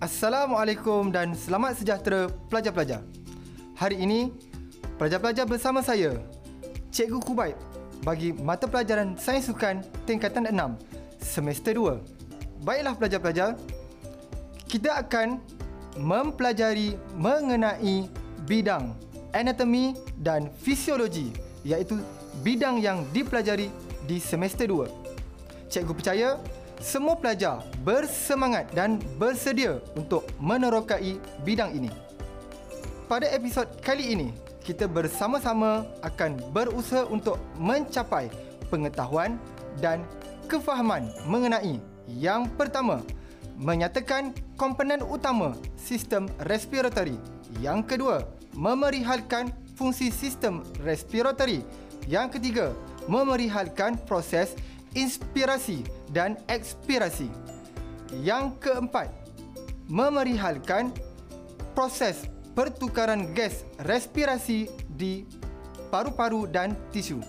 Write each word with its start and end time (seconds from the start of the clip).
Assalamualaikum 0.00 1.12
dan 1.12 1.36
selamat 1.36 1.76
sejahtera 1.76 2.32
pelajar-pelajar. 2.48 3.04
Hari 3.76 4.00
ini, 4.00 4.32
pelajar-pelajar 4.96 5.44
bersama 5.44 5.84
saya, 5.84 6.16
Cikgu 6.88 7.20
Kubaib 7.20 7.60
bagi 8.00 8.32
mata 8.32 8.64
pelajaran 8.64 9.20
Sains 9.20 9.44
Sukan 9.44 9.84
tingkatan 10.08 10.48
6, 10.48 10.56
semester 11.20 11.76
2. 11.76 12.00
Baiklah 12.64 12.96
pelajar-pelajar, 12.96 13.60
kita 14.72 15.04
akan 15.04 15.36
mempelajari 16.00 16.96
mengenai 17.20 18.08
bidang 18.48 18.96
anatomi 19.36 19.92
dan 20.16 20.48
fisiologi 20.64 21.28
iaitu 21.60 22.00
bidang 22.40 22.80
yang 22.80 23.04
dipelajari 23.12 23.68
di 24.08 24.16
semester 24.16 24.64
2. 24.64 24.88
Cikgu 25.68 25.92
percaya 25.92 26.40
semua 26.80 27.14
pelajar 27.14 27.60
bersemangat 27.84 28.72
dan 28.72 28.96
bersedia 29.20 29.84
untuk 29.94 30.24
menerokai 30.40 31.20
bidang 31.44 31.76
ini. 31.76 31.92
Pada 33.04 33.28
episod 33.28 33.68
kali 33.84 34.16
ini, 34.16 34.28
kita 34.64 34.88
bersama-sama 34.88 35.84
akan 36.00 36.40
berusaha 36.56 37.04
untuk 37.06 37.36
mencapai 37.60 38.32
pengetahuan 38.72 39.36
dan 39.78 40.02
kefahaman 40.48 41.12
mengenai 41.28 41.78
yang 42.08 42.48
pertama, 42.58 43.04
menyatakan 43.60 44.32
komponen 44.56 45.04
utama 45.04 45.54
sistem 45.76 46.26
respiratory. 46.48 47.20
Yang 47.60 47.94
kedua, 47.94 48.16
memerihalkan 48.56 49.52
fungsi 49.76 50.08
sistem 50.10 50.64
respiratory. 50.82 51.62
Yang 52.08 52.40
ketiga, 52.40 52.66
memerihalkan 53.06 54.00
proses 54.08 54.56
inspirasi 54.96 55.86
dan 56.10 56.38
ekspirasi. 56.50 57.30
Yang 58.10 58.58
keempat, 58.58 59.08
memerihalkan 59.86 60.90
proses 61.74 62.26
pertukaran 62.54 63.30
gas 63.34 63.62
respirasi 63.86 64.66
di 64.98 65.26
paru-paru 65.90 66.50
dan 66.50 66.74
tisu. 66.90 67.22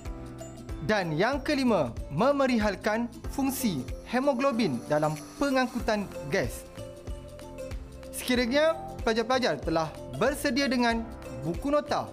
Dan 0.90 1.14
yang 1.14 1.38
kelima, 1.46 1.94
memerihalkan 2.10 3.06
fungsi 3.30 3.86
hemoglobin 4.10 4.82
dalam 4.90 5.14
pengangkutan 5.38 6.10
gas. 6.34 6.66
Sekiranya 8.10 8.74
pelajar-pelajar 9.06 9.62
telah 9.62 9.94
bersedia 10.18 10.66
dengan 10.66 11.06
buku 11.46 11.70
nota, 11.70 12.10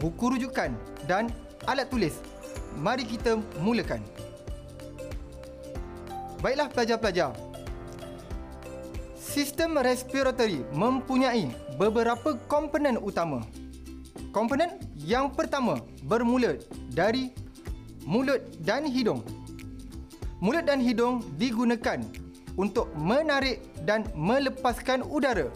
buku 0.00 0.36
rujukan 0.36 0.72
dan 1.04 1.28
alat 1.68 1.92
tulis, 1.92 2.16
mari 2.80 3.04
kita 3.04 3.36
mulakan. 3.60 4.00
Baiklah 6.40 6.72
pelajar-pelajar. 6.72 7.36
Sistem 9.12 9.76
respiratory 9.76 10.64
mempunyai 10.72 11.52
beberapa 11.76 12.34
komponen 12.48 12.96
utama. 12.96 13.44
Komponen 14.32 14.80
yang 14.96 15.28
pertama 15.28 15.84
bermula 16.08 16.56
dari 16.96 17.30
mulut 18.08 18.40
dan 18.64 18.88
hidung. 18.88 19.20
Mulut 20.40 20.64
dan 20.64 20.80
hidung 20.80 21.20
digunakan 21.36 22.00
untuk 22.56 22.88
menarik 22.96 23.60
dan 23.84 24.08
melepaskan 24.16 25.04
udara 25.04 25.52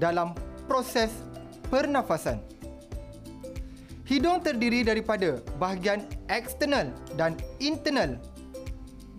dalam 0.00 0.32
proses 0.64 1.12
pernafasan. 1.68 2.40
Hidung 4.08 4.40
terdiri 4.40 4.80
daripada 4.80 5.44
bahagian 5.60 6.08
eksternal 6.32 6.88
dan 7.20 7.36
internal 7.60 8.16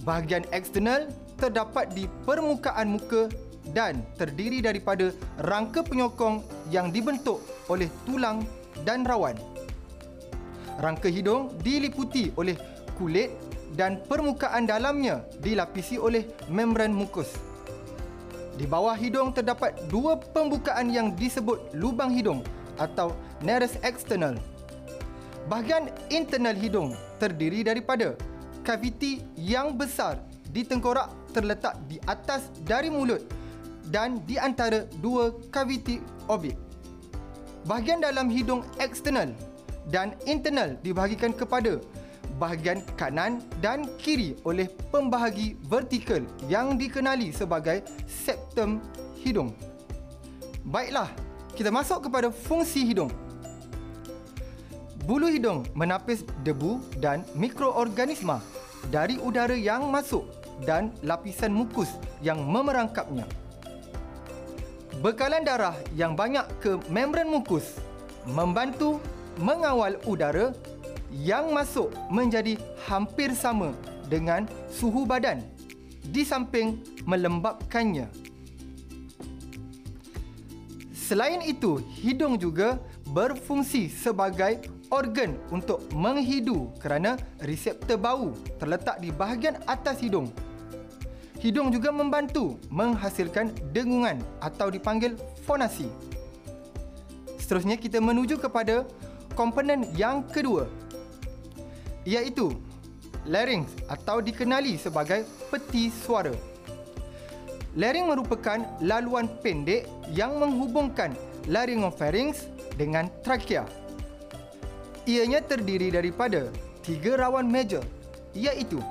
Bahagian 0.07 0.47
eksternal 0.55 1.11
terdapat 1.35 1.91
di 1.91 2.07
permukaan 2.23 2.95
muka 2.95 3.27
dan 3.75 4.07
terdiri 4.15 4.63
daripada 4.63 5.11
rangka 5.43 5.83
penyokong 5.83 6.47
yang 6.71 6.95
dibentuk 6.95 7.43
oleh 7.67 7.91
tulang 8.07 8.39
dan 8.87 9.03
rawan. 9.03 9.35
Rangka 10.79 11.11
hidung 11.11 11.51
diliputi 11.59 12.31
oleh 12.39 12.55
kulit 12.95 13.35
dan 13.75 13.99
permukaan 14.07 14.63
dalamnya 14.63 15.27
dilapisi 15.43 15.99
oleh 15.99 16.23
membran 16.47 16.95
mukus. 16.95 17.35
Di 18.55 18.63
bawah 18.63 18.95
hidung 18.95 19.35
terdapat 19.35 19.75
dua 19.91 20.15
pembukaan 20.15 20.87
yang 20.87 21.11
disebut 21.19 21.75
lubang 21.75 22.15
hidung 22.15 22.47
atau 22.79 23.11
nares 23.43 23.75
external. 23.83 24.39
Bahagian 25.51 25.91
internal 26.07 26.55
hidung 26.55 26.95
terdiri 27.19 27.67
daripada 27.67 28.15
kaviti 28.67 29.23
yang 29.39 29.79
besar 29.79 30.19
di 30.51 30.67
tengkorak 30.67 31.07
terletak 31.31 31.79
di 31.87 31.95
atas 32.03 32.51
dari 32.67 32.91
mulut 32.91 33.23
dan 33.87 34.19
di 34.27 34.35
antara 34.35 34.83
dua 34.99 35.31
kaviti 35.47 36.03
orbit. 36.27 36.59
Bahagian 37.63 38.03
dalam 38.03 38.27
hidung 38.27 38.67
eksternal 38.83 39.31
dan 39.87 40.11
internal 40.27 40.75
dibahagikan 40.83 41.31
kepada 41.31 41.79
bahagian 42.35 42.83
kanan 42.99 43.39
dan 43.63 43.87
kiri 43.95 44.35
oleh 44.43 44.67
pembahagi 44.91 45.55
vertikal 45.71 46.19
yang 46.51 46.75
dikenali 46.75 47.31
sebagai 47.31 47.87
septum 48.03 48.83
hidung. 49.23 49.55
Baiklah, 50.67 51.07
kita 51.55 51.71
masuk 51.71 52.11
kepada 52.11 52.27
fungsi 52.27 52.83
hidung. 52.83 53.07
Bulu 55.07 55.31
hidung 55.31 55.63
menapis 55.71 56.27
debu 56.43 56.83
dan 56.99 57.23
mikroorganisma 57.31 58.43
dari 58.89 59.19
udara 59.19 59.53
yang 59.53 59.89
masuk 59.91 60.25
dan 60.63 60.93
lapisan 61.05 61.53
mukus 61.53 61.89
yang 62.23 62.41
memerangkapnya. 62.41 63.27
Bekalan 64.97 65.45
darah 65.45 65.77
yang 65.93 66.17
banyak 66.17 66.45
ke 66.57 66.81
membran 66.89 67.29
mukus 67.29 67.77
membantu 68.25 68.97
mengawal 69.37 70.01
udara 70.09 70.57
yang 71.13 71.53
masuk 71.53 71.93
menjadi 72.09 72.57
hampir 72.89 73.31
sama 73.37 73.77
dengan 74.09 74.49
suhu 74.73 75.05
badan 75.05 75.45
di 76.01 76.25
samping 76.25 76.81
melembabkannya. 77.05 78.09
Selain 81.07 81.39
itu, 81.45 81.79
hidung 82.03 82.35
juga 82.35 82.83
berfungsi 83.07 83.87
sebagai 83.87 84.67
organ 84.89 85.35
untuk 85.51 85.83
menghidu 85.91 86.71
kerana 86.79 87.19
reseptor 87.43 87.99
bau 87.99 88.31
terletak 88.59 88.99
di 89.03 89.11
bahagian 89.11 89.59
atas 89.67 89.99
hidung. 89.99 90.31
Hidung 91.37 91.69
juga 91.69 91.93
membantu 91.93 92.57
menghasilkan 92.73 93.53
dengungan 93.69 94.17
atau 94.41 94.73
dipanggil 94.73 95.13
fonasi. 95.45 95.85
Seterusnya 97.37 97.77
kita 97.77 98.01
menuju 98.01 98.41
kepada 98.41 98.83
komponen 99.37 99.85
yang 99.93 100.25
kedua 100.25 100.65
iaitu 102.07 102.55
larynx 103.29 103.69
atau 103.85 104.23
dikenali 104.23 104.79
sebagai 104.79 105.27
peti 105.53 105.93
suara. 105.93 106.33
Larynx 107.77 108.09
merupakan 108.09 108.59
laluan 108.81 109.29
pendek 109.45 109.85
yang 110.09 110.41
menghubungkan 110.41 111.13
laryngopharynx 111.45 112.49
dengan 112.73 113.05
trachea 113.21 113.69
Ianya 115.07 115.39
terdiri 115.39 115.87
daripada 115.87 116.51
tiga 116.83 117.15
rawan 117.15 117.47
major 117.47 117.79
iaitu 118.35 118.83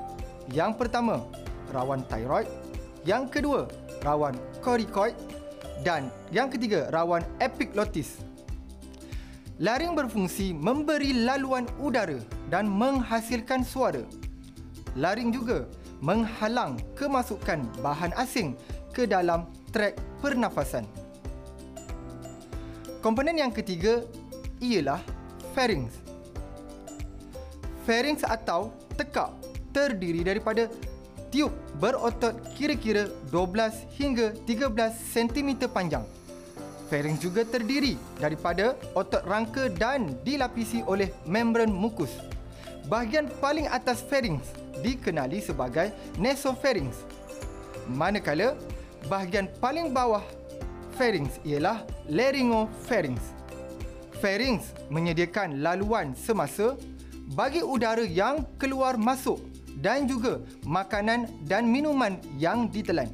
yang 0.49 0.73
pertama 0.73 1.21
rawan 1.77 2.01
thyroid, 2.09 2.49
yang 3.05 3.29
kedua 3.29 3.69
rawan 4.01 4.33
coracoid 4.65 5.13
dan 5.85 6.09
yang 6.33 6.49
ketiga 6.49 6.89
rawan 6.89 7.21
epiglottis. 7.37 8.17
Laring 9.61 9.93
berfungsi 9.93 10.57
memberi 10.57 11.13
laluan 11.13 11.69
udara 11.77 12.17
dan 12.49 12.65
menghasilkan 12.65 13.61
suara. 13.61 14.01
Laring 14.97 15.37
juga 15.37 15.69
menghalang 16.01 16.81
kemasukan 16.97 17.61
bahan 17.85 18.17
asing 18.17 18.57
ke 18.97 19.05
dalam 19.05 19.45
trak 19.69 20.01
pernafasan. 20.25 20.89
Komponen 23.05 23.37
yang 23.37 23.53
ketiga 23.53 24.01
ialah 24.65 25.01
pharynx 25.53 26.06
pharynx 27.87 28.27
atau 28.27 28.75
tekak 28.99 29.31
terdiri 29.71 30.27
daripada 30.27 30.67
tiub 31.31 31.55
berotot 31.79 32.35
kira-kira 32.59 33.07
12 33.31 33.87
hingga 33.95 34.35
13 34.45 34.75
cm 35.15 35.71
panjang. 35.71 36.03
Pharynx 36.87 37.19
juga 37.19 37.43
terdiri 37.43 37.99
daripada 38.19 38.79
otot 38.95 39.23
rangka 39.27 39.67
dan 39.71 40.15
dilapisi 40.23 40.87
oleh 40.87 41.11
membran 41.27 41.71
mukus. 41.71 42.11
Bahagian 42.87 43.27
paling 43.43 43.67
atas 43.67 44.03
pharynx 44.07 44.55
dikenali 44.83 45.43
sebagai 45.43 45.91
nasopharynx. 46.15 47.03
Manakala 47.91 48.55
bahagian 49.11 49.51
paling 49.59 49.91
bawah 49.91 50.23
pharynx 50.95 51.43
ialah 51.43 51.83
laryngopharynx. 52.07 53.19
Pharynx 54.23 54.71
menyediakan 54.87 55.61
laluan 55.61 56.15
semasa 56.15 56.79
bagi 57.35 57.65
udara 57.65 58.07
yang 58.07 58.47
keluar 58.61 58.95
masuk 58.95 59.43
dan 59.83 60.07
juga 60.07 60.41
makanan 60.63 61.27
dan 61.45 61.67
minuman 61.67 62.17
yang 62.39 62.71
ditelan. 62.71 63.11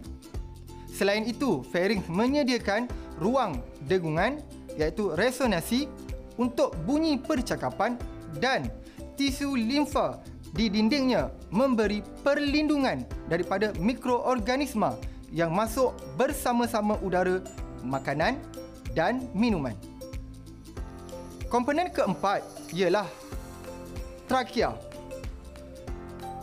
Selain 0.93 1.25
itu, 1.25 1.65
pharynx 1.73 2.05
menyediakan 2.13 2.87
ruang 3.17 3.65
dengungan 3.89 4.45
iaitu 4.77 5.17
resonasi 5.17 5.89
untuk 6.37 6.77
bunyi 6.85 7.17
percakapan 7.17 7.97
dan 8.37 8.69
tisu 9.17 9.57
limfa 9.57 10.21
di 10.53 10.69
dindingnya 10.69 11.33
memberi 11.49 12.05
perlindungan 12.21 13.09
daripada 13.29 13.73
mikroorganisma 13.81 15.01
yang 15.33 15.49
masuk 15.49 15.97
bersama-sama 16.21 17.01
udara 17.01 17.41
makanan 17.81 18.37
dan 18.93 19.25
minuman. 19.33 19.73
Komponen 21.49 21.89
keempat 21.89 22.45
ialah 22.73 23.09
trakea. 24.33 24.73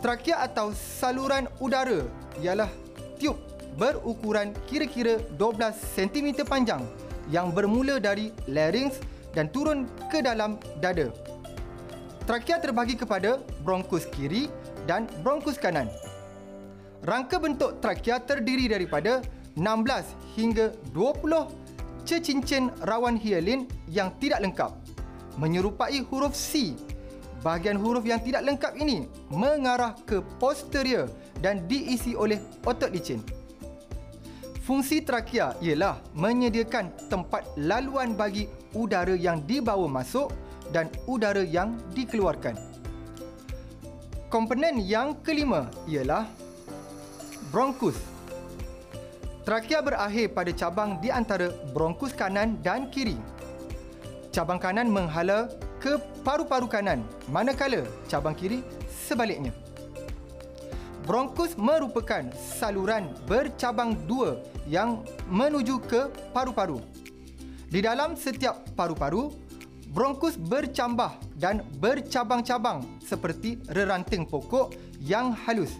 Trakea 0.05 0.45
atau 0.45 0.69
saluran 0.77 1.49
udara 1.57 2.05
ialah 2.37 2.69
tiub 3.17 3.33
berukuran 3.81 4.53
kira-kira 4.69 5.17
12 5.41 5.73
cm 5.97 6.45
panjang 6.45 6.85
yang 7.33 7.49
bermula 7.49 7.97
dari 7.97 8.29
larynx 8.45 9.01
dan 9.33 9.49
turun 9.49 9.89
ke 10.13 10.21
dalam 10.21 10.61
dada. 10.77 11.09
Trakea 12.29 12.61
terbagi 12.61 12.93
kepada 12.93 13.41
bronkus 13.65 14.05
kiri 14.13 14.53
dan 14.85 15.09
bronkus 15.25 15.57
kanan. 15.57 15.89
Rangka 17.01 17.41
bentuk 17.41 17.81
trakea 17.81 18.21
terdiri 18.21 18.69
daripada 18.69 19.25
16 19.57 20.37
hingga 20.37 20.77
20 20.93 22.05
cecincin 22.05 22.69
rawan 22.85 23.17
hialin 23.17 23.65
yang 23.89 24.13
tidak 24.21 24.45
lengkap 24.45 24.77
menyerupai 25.41 26.05
huruf 26.05 26.37
C. 26.37 26.77
Bahagian 27.39 27.79
huruf 27.79 28.03
yang 28.03 28.19
tidak 28.19 28.43
lengkap 28.43 28.73
ini 28.75 29.07
mengarah 29.31 29.95
ke 30.03 30.19
posterior 30.43 31.07
dan 31.39 31.63
diisi 31.71 32.11
oleh 32.11 32.35
otot 32.67 32.91
licin. 32.91 33.23
Fungsi 34.67 35.01
trakea 35.01 35.55
ialah 35.63 35.97
menyediakan 36.13 36.93
tempat 37.09 37.47
laluan 37.57 38.13
bagi 38.13 38.45
udara 38.75 39.17
yang 39.17 39.41
dibawa 39.47 39.89
masuk 39.89 40.29
dan 40.69 40.91
udara 41.09 41.41
yang 41.41 41.73
dikeluarkan. 41.97 42.53
Komponen 44.29 44.77
yang 44.85 45.17
kelima 45.25 45.73
ialah 45.89 46.29
bronkus. 47.49 47.97
Trakea 49.41 49.81
berakhir 49.81 50.37
pada 50.37 50.51
cabang 50.53 51.01
di 51.01 51.09
antara 51.09 51.49
bronkus 51.73 52.13
kanan 52.13 52.61
dan 52.61 52.93
kiri. 52.93 53.17
Cabang 54.29 54.61
kanan 54.61 54.93
menghala 54.93 55.49
ke 55.79 55.95
paru-paru 56.27 56.67
kanan, 56.67 57.01
manakala 57.31 57.87
cabang 58.11 58.35
kiri 58.35 58.59
sebaliknya. 58.87 59.55
Bronkus 61.07 61.57
merupakan 61.57 62.29
saluran 62.37 63.09
bercabang 63.25 63.97
dua 64.05 64.43
yang 64.69 65.01
menuju 65.25 65.81
ke 65.81 66.11
paru-paru. 66.35 66.77
Di 67.65 67.81
dalam 67.81 68.13
setiap 68.13 68.61
paru-paru, 68.77 69.33
bronkus 69.89 70.37
bercambah 70.37 71.17
dan 71.41 71.65
bercabang-cabang 71.81 72.85
seperti 73.01 73.57
reranting 73.73 74.21
pokok 74.27 74.77
yang 75.01 75.33
halus. 75.33 75.73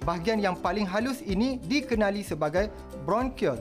Bahagian 0.00 0.40
yang 0.40 0.56
paling 0.56 0.88
halus 0.88 1.20
ini 1.20 1.60
dikenali 1.60 2.24
sebagai 2.24 2.72
bronchial. 3.04 3.60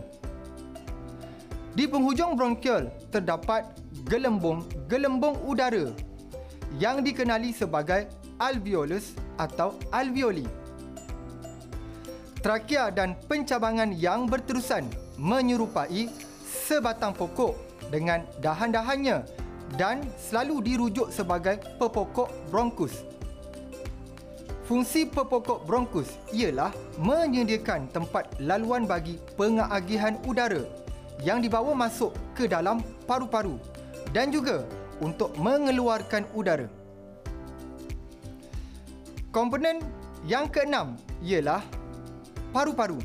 Di 1.76 1.84
penghujung 1.84 2.40
bronchial 2.40 2.88
terdapat 3.12 3.68
gelembung-gelembung 4.08 5.44
udara 5.44 5.92
yang 6.80 7.04
dikenali 7.04 7.52
sebagai 7.52 8.08
alveolus 8.40 9.16
atau 9.36 9.76
alveoli. 9.92 10.48
Trakea 12.40 12.94
dan 12.96 13.20
pencabangan 13.28 13.92
yang 13.92 14.30
berterusan 14.30 14.88
menyerupai 15.20 16.08
sebatang 16.48 17.12
pokok 17.12 17.60
dengan 17.92 18.24
dahan-dahannya 18.40 19.28
dan 19.76 20.00
selalu 20.16 20.64
dirujuk 20.64 21.12
sebagai 21.12 21.60
pepokok 21.76 22.32
bronkus. 22.48 23.04
Fungsi 24.68 25.08
pepokok 25.08 25.64
bronkus 25.64 26.12
ialah 26.32 26.72
menyediakan 27.00 27.88
tempat 27.92 28.28
laluan 28.40 28.84
bagi 28.84 29.20
pengagihan 29.36 30.20
udara 30.28 30.64
yang 31.24 31.40
dibawa 31.40 31.72
masuk 31.76 32.12
ke 32.36 32.48
dalam 32.48 32.84
paru-paru 33.08 33.58
dan 34.16 34.32
juga 34.32 34.64
untuk 35.04 35.34
mengeluarkan 35.38 36.26
udara. 36.34 36.68
Komponen 39.30 39.84
yang 40.26 40.50
keenam 40.50 40.98
ialah 41.22 41.62
paru-paru. 42.50 42.98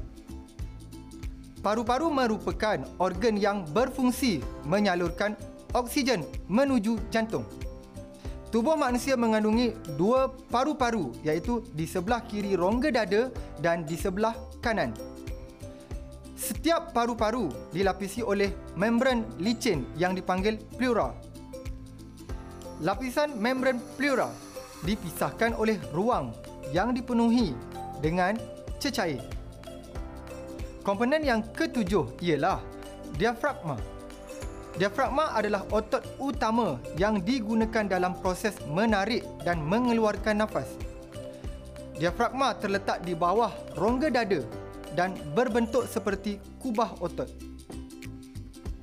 Paru-paru 1.62 2.10
merupakan 2.10 2.82
organ 2.98 3.38
yang 3.38 3.62
berfungsi 3.70 4.42
menyalurkan 4.66 5.38
oksigen 5.76 6.26
menuju 6.50 6.98
jantung. 7.12 7.46
Tubuh 8.52 8.76
manusia 8.76 9.16
mengandungi 9.16 9.72
dua 9.96 10.28
paru-paru 10.28 11.16
iaitu 11.24 11.64
di 11.72 11.88
sebelah 11.88 12.20
kiri 12.20 12.52
rongga 12.52 12.92
dada 12.92 13.32
dan 13.64 13.88
di 13.88 13.96
sebelah 13.96 14.36
kanan. 14.60 14.92
Setiap 16.42 16.90
paru-paru 16.90 17.54
dilapisi 17.70 18.18
oleh 18.18 18.50
membran 18.74 19.22
licin 19.38 19.86
yang 19.94 20.10
dipanggil 20.10 20.58
pleura. 20.74 21.14
Lapisan 22.82 23.38
membran 23.38 23.78
pleura 23.94 24.26
dipisahkan 24.82 25.54
oleh 25.54 25.78
ruang 25.94 26.34
yang 26.74 26.90
dipenuhi 26.90 27.54
dengan 28.02 28.34
cecair. 28.82 29.22
Komponen 30.82 31.22
yang 31.22 31.46
ketujuh 31.54 32.18
ialah 32.18 32.58
diafragma. 33.14 33.78
Diafragma 34.74 35.38
adalah 35.38 35.62
otot 35.70 36.02
utama 36.18 36.82
yang 36.98 37.22
digunakan 37.22 37.86
dalam 37.86 38.18
proses 38.18 38.58
menarik 38.66 39.22
dan 39.46 39.62
mengeluarkan 39.62 40.42
nafas. 40.42 40.66
Diafragma 42.02 42.58
terletak 42.58 43.06
di 43.06 43.14
bawah 43.14 43.54
rongga 43.78 44.10
dada 44.10 44.42
dan 44.92 45.16
berbentuk 45.32 45.88
seperti 45.88 46.38
kubah 46.60 46.96
otot. 47.00 47.28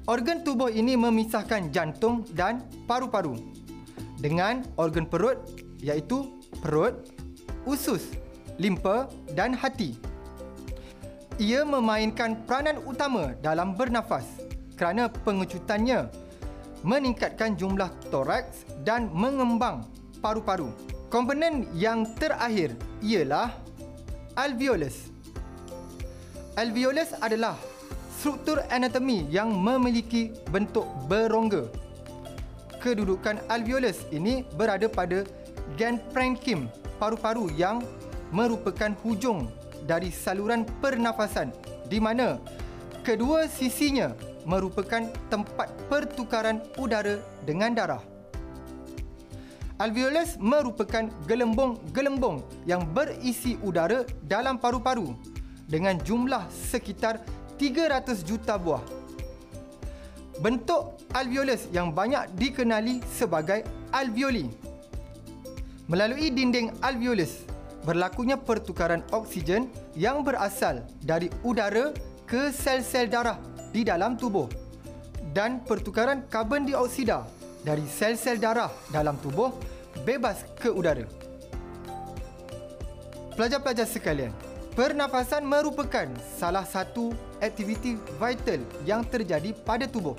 Organ 0.10 0.42
tubuh 0.42 0.74
ini 0.74 0.98
memisahkan 0.98 1.70
jantung 1.70 2.26
dan 2.34 2.66
paru-paru 2.90 3.38
dengan 4.18 4.66
organ 4.76 5.06
perut 5.06 5.38
iaitu 5.80 6.42
perut, 6.60 7.08
usus, 7.70 8.04
limpa 8.58 9.08
dan 9.38 9.54
hati. 9.56 9.96
Ia 11.40 11.64
memainkan 11.64 12.36
peranan 12.44 12.84
utama 12.84 13.32
dalam 13.40 13.78
bernafas 13.78 14.28
kerana 14.76 15.08
pengecutannya 15.08 16.12
meningkatkan 16.84 17.56
jumlah 17.56 17.88
toraks 18.12 18.68
dan 18.84 19.08
mengembang 19.12 19.88
paru-paru. 20.20 20.72
Komponen 21.08 21.66
yang 21.74 22.06
terakhir 22.20 22.76
ialah 23.02 23.56
alveolus. 24.36 25.09
Alveolus 26.60 27.16
adalah 27.24 27.56
struktur 28.20 28.60
anatomi 28.68 29.24
yang 29.32 29.48
memiliki 29.48 30.36
bentuk 30.52 30.84
berongga. 31.08 31.72
Kedudukan 32.84 33.40
alveolus 33.48 34.04
ini 34.12 34.44
berada 34.60 34.92
pada 34.92 35.24
parenchyma, 36.12 36.68
paru-paru 37.00 37.48
yang 37.56 37.80
merupakan 38.36 38.92
hujung 39.08 39.48
dari 39.88 40.12
saluran 40.12 40.68
pernafasan 40.84 41.56
di 41.88 42.04
mana 42.04 42.44
kedua 43.08 43.48
sisinya 43.48 44.12
merupakan 44.44 45.08
tempat 45.32 45.72
pertukaran 45.88 46.60
udara 46.76 47.24
dengan 47.48 47.72
darah. 47.72 48.04
Alveolus 49.80 50.36
merupakan 50.36 51.08
gelembung-gelembung 51.24 52.44
yang 52.68 52.84
berisi 52.84 53.56
udara 53.64 54.04
dalam 54.28 54.60
paru-paru 54.60 55.39
dengan 55.70 56.02
jumlah 56.02 56.50
sekitar 56.50 57.22
300 57.62 58.26
juta 58.26 58.58
buah. 58.58 58.82
Bentuk 60.42 60.98
alveolus 61.14 61.70
yang 61.70 61.94
banyak 61.94 62.34
dikenali 62.34 63.06
sebagai 63.06 63.62
alveoli. 63.94 64.50
Melalui 65.86 66.34
dinding 66.34 66.74
alveolus 66.82 67.46
berlakunya 67.86 68.36
pertukaran 68.36 69.06
oksigen 69.14 69.70
yang 69.94 70.26
berasal 70.26 70.82
dari 71.06 71.30
udara 71.46 71.94
ke 72.26 72.50
sel-sel 72.50 73.10
darah 73.10 73.38
di 73.70 73.86
dalam 73.86 74.18
tubuh 74.18 74.50
dan 75.34 75.62
pertukaran 75.62 76.26
karbon 76.30 76.66
dioksida 76.66 77.26
dari 77.62 77.86
sel-sel 77.86 78.42
darah 78.42 78.72
dalam 78.90 79.18
tubuh 79.22 79.54
bebas 80.08 80.46
ke 80.58 80.72
udara. 80.72 81.06
Pelajar-pelajar 83.36 83.88
sekalian, 83.88 84.36
pernafasan 84.80 85.44
merupakan 85.44 86.08
salah 86.40 86.64
satu 86.64 87.12
aktiviti 87.44 88.00
vital 88.16 88.64
yang 88.88 89.04
terjadi 89.04 89.52
pada 89.68 89.84
tubuh. 89.84 90.16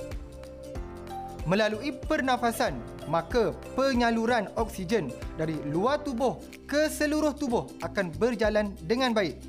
Melalui 1.49 1.97
pernafasan, 1.97 2.77
maka 3.09 3.57
penyaluran 3.73 4.53
oksigen 4.61 5.17
dari 5.41 5.57
luar 5.65 6.05
tubuh 6.05 6.37
ke 6.69 6.93
seluruh 6.93 7.33
tubuh 7.33 7.73
akan 7.81 8.13
berjalan 8.21 8.77
dengan 8.85 9.17
baik. 9.17 9.41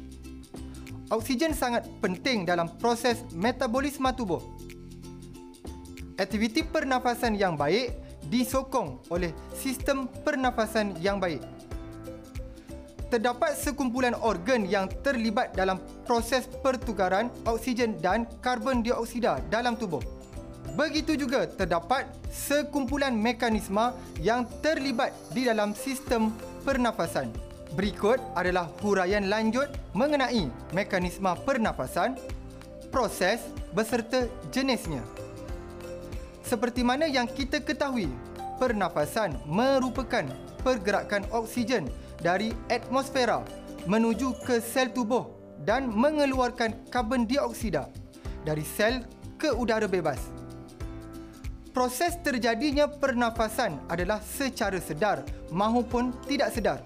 oksigen 1.12 1.52
sangat 1.52 1.84
penting 2.00 2.48
dalam 2.48 2.72
proses 2.80 3.20
metabolisme 3.36 4.08
tubuh. 4.16 4.40
Aktiviti 6.16 6.64
pernafasan 6.64 7.36
yang 7.36 7.60
baik 7.60 8.00
disokong 8.32 9.04
oleh 9.12 9.36
sistem 9.52 10.08
pernafasan 10.24 10.96
yang 11.04 11.20
baik. 11.20 11.44
Terdapat 13.12 13.60
sekumpulan 13.60 14.16
organ 14.24 14.64
yang 14.64 14.88
terlibat 15.04 15.52
dalam 15.52 15.84
proses 16.08 16.48
pertukaran 16.64 17.28
oksigen 17.44 18.00
dan 18.00 18.24
karbon 18.40 18.80
dioksida 18.80 19.44
dalam 19.52 19.76
tubuh. 19.76 20.00
Begitu 20.80 21.20
juga 21.20 21.44
terdapat 21.44 22.08
sekumpulan 22.32 23.12
mekanisme 23.12 23.92
yang 24.24 24.48
terlibat 24.64 25.12
di 25.36 25.44
dalam 25.44 25.76
sistem 25.76 26.32
pernafasan. 26.64 27.28
Berikut 27.76 28.24
adalah 28.32 28.72
huraian 28.80 29.28
lanjut 29.28 29.68
mengenai 29.92 30.48
mekanisme 30.72 31.36
pernafasan, 31.44 32.16
proses 32.96 33.44
beserta 33.76 34.32
jenisnya. 34.56 35.04
Seperti 36.48 36.80
mana 36.80 37.12
yang 37.12 37.28
kita 37.28 37.60
ketahui, 37.60 38.08
pernafasan 38.56 39.36
merupakan 39.44 40.24
pergerakan 40.64 41.28
oksigen 41.36 41.92
dari 42.22 42.54
atmosfera 42.70 43.42
menuju 43.90 44.38
ke 44.46 44.62
sel 44.62 44.94
tubuh 44.94 45.26
dan 45.66 45.90
mengeluarkan 45.90 46.74
karbon 46.94 47.26
dioksida 47.26 47.90
dari 48.46 48.66
sel 48.66 49.06
ke 49.38 49.50
udara 49.50 49.90
bebas. 49.90 50.22
Proses 51.72 52.20
terjadinya 52.20 52.86
pernafasan 52.86 53.80
adalah 53.88 54.20
secara 54.22 54.78
sedar 54.78 55.24
maupun 55.50 56.12
tidak 56.28 56.52
sedar. 56.52 56.80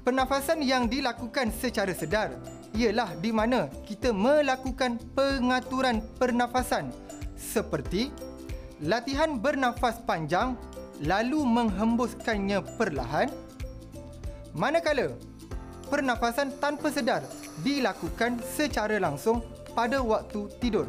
Pernafasan 0.00 0.64
yang 0.64 0.88
dilakukan 0.88 1.52
secara 1.52 1.92
sedar 1.92 2.36
ialah 2.74 3.14
di 3.20 3.30
mana 3.30 3.70
kita 3.86 4.10
melakukan 4.10 4.98
pengaturan 5.14 6.02
pernafasan 6.18 6.90
seperti 7.38 8.10
latihan 8.82 9.38
bernafas 9.38 10.02
panjang 10.02 10.58
lalu 11.04 11.44
menghembuskannya 11.46 12.64
perlahan 12.80 13.30
manakala 14.54 15.10
pernafasan 15.90 16.54
tanpa 16.62 16.88
sedar 16.88 17.26
dilakukan 17.66 18.38
secara 18.54 18.96
langsung 19.02 19.42
pada 19.74 19.98
waktu 19.98 20.46
tidur. 20.62 20.86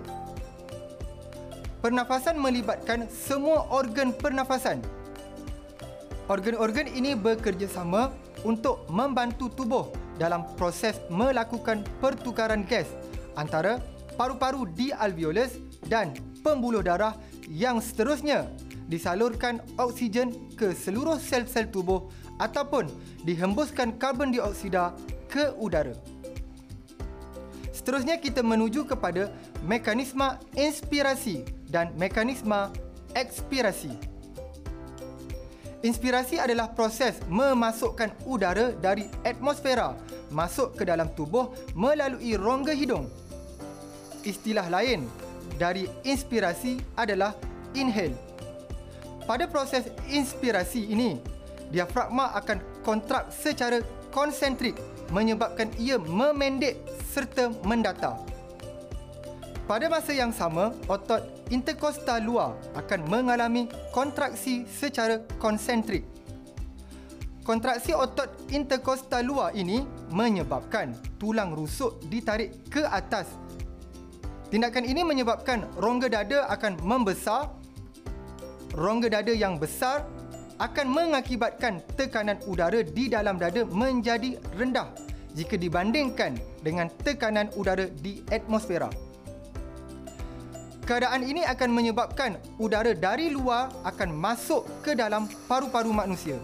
Pernafasan 1.82 2.38
melibatkan 2.38 3.10
semua 3.10 3.66
organ 3.70 4.14
pernafasan. 4.14 4.82
Organ-organ 6.26 6.90
ini 6.90 7.14
bekerjasama 7.14 8.10
untuk 8.42 8.86
membantu 8.90 9.50
tubuh 9.54 9.94
dalam 10.18 10.46
proses 10.58 10.98
melakukan 11.14 11.86
pertukaran 12.02 12.66
gas 12.66 12.90
antara 13.38 13.78
paru-paru 14.18 14.66
di 14.74 14.90
alveolus 14.90 15.62
dan 15.86 16.18
pembuluh 16.42 16.82
darah 16.82 17.14
yang 17.46 17.78
seterusnya 17.78 18.50
disalurkan 18.90 19.62
oksigen 19.78 20.34
ke 20.58 20.74
seluruh 20.74 21.22
sel-sel 21.22 21.70
tubuh 21.70 22.10
ataupun 22.42 22.89
dihembuskan 23.24 23.96
karbon 23.96 24.32
dioksida 24.32 24.92
ke 25.32 25.54
udara. 25.58 25.96
Seterusnya 27.75 28.18
kita 28.18 28.42
menuju 28.42 28.88
kepada 28.88 29.30
mekanisme 29.62 30.39
inspirasi 30.56 31.46
dan 31.70 31.92
mekanisme 32.00 32.72
ekspirasi. 33.13 33.94
Inspirasi 35.86 36.42
adalah 36.42 36.74
proses 36.74 37.22
memasukkan 37.30 38.10
udara 38.25 38.74
dari 38.74 39.06
atmosfera 39.22 39.94
masuk 40.34 40.74
ke 40.74 40.84
dalam 40.88 41.13
tubuh 41.13 41.54
melalui 41.77 42.34
rongga 42.34 42.74
hidung 42.74 43.06
istilah 44.25 44.65
lain 44.68 45.06
dari 45.62 45.86
inspirasi 46.01 46.82
adalah 46.98 47.38
inhale. 47.77 48.18
Pada 49.30 49.46
proses 49.46 49.89
inspirasi 50.10 50.89
ini, 50.89 51.22
diafragma 51.75 52.32
akan 52.39 52.63
kontrak 52.88 53.27
secara 53.36 53.84
konsentrik 54.15 54.79
menyebabkan 55.12 55.67
ia 55.75 56.00
memendek 56.00 56.79
serta 57.12 57.51
mendata. 57.67 58.15
Pada 59.67 59.91
masa 59.91 60.15
yang 60.15 60.32
sama, 60.32 60.72
otot 60.88 61.20
interkostal 61.51 62.24
luar 62.24 62.55
akan 62.79 63.03
mengalami 63.12 63.67
kontraksi 63.91 64.63
secara 64.72 65.20
konsentrik. 65.41 66.08
Kontraksi 67.44 67.91
otot 67.91 68.32
interkostal 68.55 69.27
luar 69.27 69.51
ini 69.53 69.84
menyebabkan 70.10 70.96
tulang 71.20 71.53
rusuk 71.53 72.00
ditarik 72.08 72.55
ke 72.72 72.82
atas 72.88 73.29
Tindakan 74.55 74.86
ini 74.86 75.01
menyebabkan 75.01 75.65
rongga 75.75 76.08
dada 76.22 76.46
akan 76.53 76.77
membesar. 76.86 77.50
Rongga 78.72 79.20
dada 79.20 79.34
yang 79.36 79.60
besar 79.60 80.08
akan 80.60 80.88
mengakibatkan 80.88 81.84
tekanan 82.00 82.40
udara 82.48 82.80
di 82.80 83.12
dalam 83.12 83.36
dada 83.36 83.68
menjadi 83.68 84.40
rendah 84.56 84.88
jika 85.36 85.60
dibandingkan 85.60 86.40
dengan 86.64 86.88
tekanan 87.04 87.52
udara 87.60 87.92
di 88.00 88.24
atmosfera. 88.32 88.88
Keadaan 90.86 91.26
ini 91.26 91.42
akan 91.42 91.74
menyebabkan 91.74 92.38
udara 92.62 92.94
dari 92.94 93.34
luar 93.34 93.74
akan 93.84 94.14
masuk 94.14 94.64
ke 94.86 94.94
dalam 94.94 95.26
paru-paru 95.50 95.90
manusia. 95.90 96.38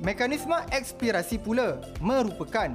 Mekanisme 0.00 0.56
ekspirasi 0.72 1.36
pula 1.36 1.76
merupakan 2.00 2.72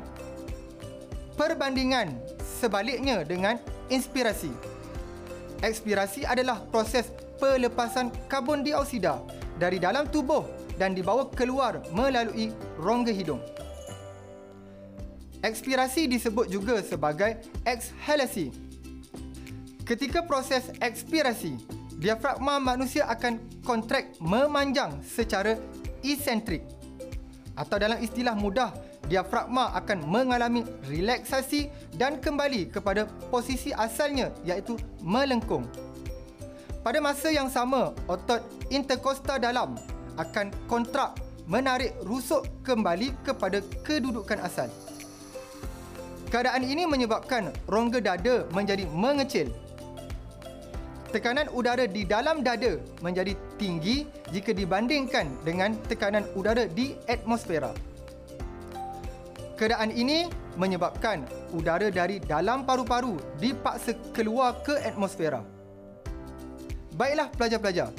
perbandingan 1.34 2.14
sebaliknya 2.62 3.26
dengan 3.26 3.58
inspirasi. 3.90 4.54
Ekspirasi 5.66 6.30
adalah 6.30 6.62
proses 6.70 7.10
pelepasan 7.38 8.12
karbon 8.28 8.64
dioksida 8.64 9.20
dari 9.60 9.80
dalam 9.80 10.08
tubuh 10.08 10.44
dan 10.76 10.92
dibawa 10.96 11.28
keluar 11.32 11.80
melalui 11.96 12.52
rongga 12.80 13.12
hidung. 13.16 13.40
Ekspirasi 15.46 16.10
disebut 16.10 16.50
juga 16.50 16.82
sebagai 16.82 17.38
ekshalasi. 17.64 18.50
Ketika 19.86 20.26
proses 20.26 20.74
ekspirasi, 20.82 21.62
diafragma 22.02 22.58
manusia 22.58 23.06
akan 23.06 23.38
kontrak 23.62 24.18
memanjang 24.18 24.98
secara 25.06 25.56
esentrik 26.02 26.66
atau 27.56 27.78
dalam 27.80 28.02
istilah 28.04 28.36
mudah 28.36 28.74
diafragma 29.08 29.72
akan 29.78 30.04
mengalami 30.10 30.66
relaksasi 30.90 31.70
dan 31.96 32.20
kembali 32.20 32.74
kepada 32.74 33.08
posisi 33.30 33.72
asalnya 33.72 34.34
iaitu 34.44 34.76
melengkung. 35.00 35.64
Pada 36.86 37.02
masa 37.02 37.34
yang 37.34 37.50
sama, 37.50 37.98
otot 38.06 38.46
interkostal 38.70 39.42
dalam 39.42 39.74
akan 40.22 40.54
kontrak 40.70 41.18
menarik 41.50 41.98
rusuk 42.06 42.46
kembali 42.62 43.10
kepada 43.26 43.58
kedudukan 43.82 44.38
asal. 44.46 44.70
Keadaan 46.30 46.62
ini 46.62 46.86
menyebabkan 46.86 47.50
rongga 47.66 48.06
dada 48.06 48.46
menjadi 48.54 48.86
mengecil. 48.94 49.50
Tekanan 51.10 51.50
udara 51.58 51.90
di 51.90 52.06
dalam 52.06 52.46
dada 52.46 52.78
menjadi 53.02 53.34
tinggi 53.58 54.06
jika 54.30 54.54
dibandingkan 54.54 55.42
dengan 55.42 55.74
tekanan 55.90 56.22
udara 56.38 56.70
di 56.70 56.94
atmosfera. 57.10 57.74
Keadaan 59.58 59.90
ini 59.90 60.30
menyebabkan 60.54 61.26
udara 61.50 61.90
dari 61.90 62.22
dalam 62.22 62.62
paru-paru 62.62 63.18
dipaksa 63.42 63.98
keluar 64.14 64.62
ke 64.62 64.78
atmosfera. 64.86 65.55
Baiklah 66.96 67.28
pelajar-pelajar. 67.36 67.92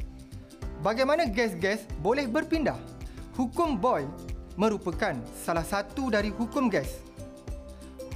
Bagaimana 0.80 1.28
gas-gas 1.28 1.84
boleh 2.00 2.24
berpindah? 2.24 2.80
Hukum 3.36 3.76
Boyle 3.76 4.08
merupakan 4.56 5.12
salah 5.36 5.64
satu 5.64 6.08
dari 6.08 6.32
hukum 6.32 6.72
gas. 6.72 7.04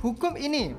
Hukum 0.00 0.40
ini 0.40 0.72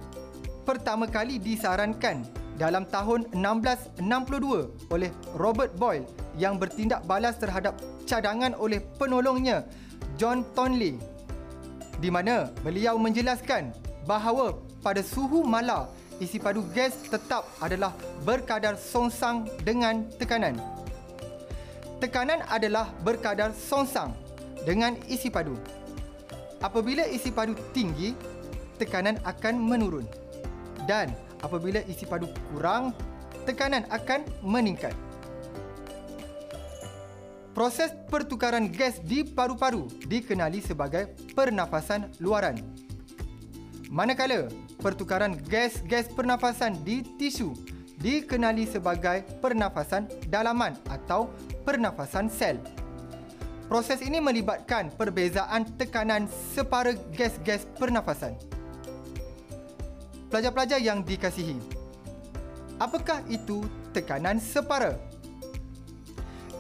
pertama 0.66 1.06
kali 1.06 1.38
disarankan 1.38 2.26
dalam 2.58 2.90
tahun 2.90 3.30
1662 3.30 4.90
oleh 4.90 5.14
Robert 5.38 5.78
Boyle 5.78 6.10
yang 6.34 6.58
bertindak 6.58 7.06
balas 7.06 7.38
terhadap 7.38 7.78
cadangan 8.10 8.58
oleh 8.58 8.82
penolongnya 8.98 9.70
John 10.18 10.42
Tonley 10.58 10.98
di 12.02 12.10
mana 12.10 12.50
beliau 12.66 12.98
menjelaskan 12.98 13.70
bahawa 14.10 14.58
pada 14.82 15.06
suhu 15.06 15.46
mala 15.46 15.86
isi 16.22 16.38
padu 16.38 16.62
gas 16.72 16.94
tetap 17.10 17.50
adalah 17.58 17.98
berkadar 18.22 18.78
songsang 18.78 19.50
dengan 19.66 20.06
tekanan. 20.22 20.54
Tekanan 21.98 22.46
adalah 22.46 22.94
berkadar 23.02 23.50
songsang 23.58 24.14
dengan 24.62 24.94
isi 25.10 25.34
padu. 25.34 25.58
Apabila 26.62 27.10
isi 27.10 27.34
padu 27.34 27.58
tinggi, 27.74 28.14
tekanan 28.78 29.18
akan 29.26 29.58
menurun. 29.58 30.06
Dan 30.86 31.10
apabila 31.42 31.82
isi 31.90 32.06
padu 32.06 32.30
kurang, 32.54 32.94
tekanan 33.50 33.90
akan 33.90 34.22
meningkat. 34.46 34.94
Proses 37.52 37.92
pertukaran 38.08 38.70
gas 38.72 39.02
di 39.04 39.26
paru-paru 39.26 39.90
dikenali 40.08 40.64
sebagai 40.64 41.12
pernafasan 41.36 42.14
luaran. 42.24 42.62
Manakala 43.92 44.48
pertukaran 44.82 45.38
gas-gas 45.46 46.10
pernafasan 46.10 46.82
di 46.82 47.06
tisu 47.22 47.54
dikenali 48.02 48.66
sebagai 48.66 49.22
pernafasan 49.38 50.10
dalaman 50.26 50.74
atau 50.90 51.30
pernafasan 51.62 52.28
sel. 52.28 52.58
Proses 53.70 54.02
ini 54.04 54.20
melibatkan 54.20 54.92
perbezaan 54.92 55.64
tekanan 55.80 56.28
separa 56.28 56.92
gas-gas 57.16 57.64
pernafasan. 57.78 58.36
Pelajar-pelajar 60.28 60.82
yang 60.82 61.06
dikasihi, 61.06 61.56
apakah 62.82 63.24
itu 63.32 63.64
tekanan 63.96 64.42
separa? 64.42 64.98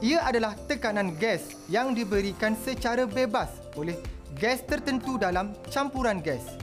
Ia 0.01 0.23
adalah 0.23 0.55
tekanan 0.65 1.13
gas 1.19 1.55
yang 1.67 1.91
diberikan 1.91 2.55
secara 2.57 3.03
bebas 3.03 3.49
oleh 3.75 3.99
gas 4.39 4.63
tertentu 4.63 5.19
dalam 5.19 5.53
campuran 5.69 6.23
gas. 6.23 6.60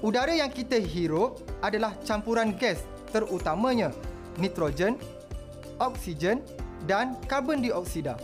Udara 0.00 0.32
yang 0.32 0.48
kita 0.48 0.80
hirup 0.80 1.44
adalah 1.60 1.92
campuran 2.08 2.56
gas 2.56 2.80
terutamanya 3.12 3.92
nitrogen, 4.40 4.96
oksigen 5.76 6.40
dan 6.88 7.20
karbon 7.28 7.60
dioksida. 7.60 8.16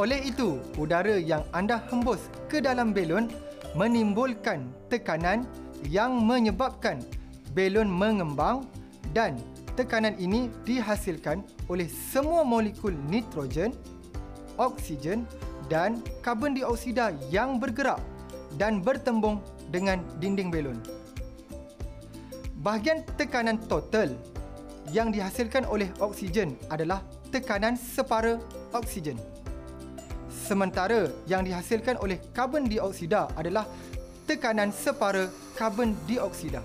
Oleh 0.00 0.24
itu, 0.24 0.56
udara 0.80 1.20
yang 1.20 1.44
anda 1.52 1.84
hembus 1.92 2.32
ke 2.48 2.64
dalam 2.64 2.96
belon 2.96 3.28
menimbulkan 3.76 4.72
tekanan 4.88 5.44
yang 5.84 6.16
menyebabkan 6.16 7.04
belon 7.52 7.92
mengembang 7.92 8.64
dan 9.12 9.36
tekanan 9.76 10.16
ini 10.16 10.48
dihasilkan 10.64 11.44
oleh 11.68 11.92
semua 11.92 12.40
molekul 12.40 12.96
nitrogen, 13.12 13.76
oksigen 14.56 15.28
dan 15.68 16.00
karbon 16.24 16.56
dioksida 16.56 17.12
yang 17.28 17.60
bergerak 17.60 18.00
dan 18.56 18.80
bertembung 18.80 19.44
dengan 19.70 20.02
dinding 20.18 20.50
belon. 20.50 20.78
Bahagian 22.66 23.06
tekanan 23.14 23.62
total 23.70 24.10
yang 24.90 25.14
dihasilkan 25.14 25.66
oleh 25.66 25.90
oksigen 26.02 26.58
adalah 26.70 27.02
tekanan 27.30 27.78
separa 27.78 28.38
oksigen. 28.74 29.18
Sementara 30.30 31.10
yang 31.26 31.42
dihasilkan 31.42 31.98
oleh 31.98 32.22
karbon 32.30 32.70
dioksida 32.70 33.30
adalah 33.34 33.66
tekanan 34.26 34.70
separa 34.70 35.30
karbon 35.58 35.94
dioksida. 36.06 36.62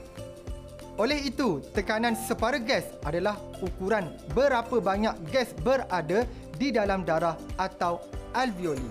Oleh 0.97 1.17
itu, 1.25 1.61
tekanan 1.73 2.13
separa 2.13 2.61
gas 2.61 2.85
adalah 3.01 3.37
ukuran 3.61 4.09
berapa 4.37 4.77
banyak 4.77 5.17
gas 5.33 5.49
berada 5.65 6.29
di 6.61 6.69
dalam 6.69 7.01
darah 7.01 7.37
atau 7.57 8.01
alveoli. 8.37 8.85